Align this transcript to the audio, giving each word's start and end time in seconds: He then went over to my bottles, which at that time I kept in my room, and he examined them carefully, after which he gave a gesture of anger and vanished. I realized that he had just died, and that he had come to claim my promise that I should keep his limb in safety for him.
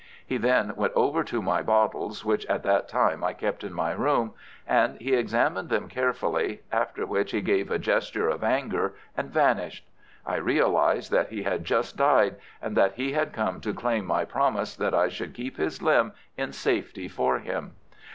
He 0.25 0.37
then 0.37 0.73
went 0.75 0.93
over 0.95 1.23
to 1.25 1.43
my 1.43 1.61
bottles, 1.61 2.25
which 2.25 2.43
at 2.47 2.63
that 2.63 2.89
time 2.89 3.23
I 3.23 3.33
kept 3.33 3.63
in 3.63 3.71
my 3.71 3.91
room, 3.91 4.33
and 4.65 4.99
he 4.99 5.13
examined 5.13 5.69
them 5.69 5.87
carefully, 5.87 6.61
after 6.71 7.05
which 7.05 7.29
he 7.29 7.39
gave 7.41 7.69
a 7.69 7.77
gesture 7.77 8.27
of 8.27 8.43
anger 8.43 8.95
and 9.15 9.29
vanished. 9.29 9.87
I 10.25 10.37
realized 10.37 11.11
that 11.11 11.29
he 11.29 11.43
had 11.43 11.65
just 11.65 11.97
died, 11.97 12.37
and 12.63 12.75
that 12.75 12.93
he 12.95 13.11
had 13.11 13.31
come 13.31 13.61
to 13.61 13.75
claim 13.75 14.07
my 14.07 14.25
promise 14.25 14.75
that 14.75 14.95
I 14.95 15.07
should 15.07 15.35
keep 15.35 15.57
his 15.57 15.83
limb 15.83 16.13
in 16.35 16.51
safety 16.51 17.07
for 17.07 17.37
him. 17.37 17.73